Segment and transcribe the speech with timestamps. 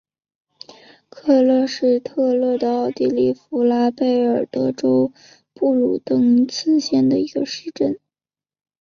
[1.11, 5.11] 克勒施特勒是奥地利福拉尔贝格州
[5.53, 7.99] 布卢登茨县的一个市镇。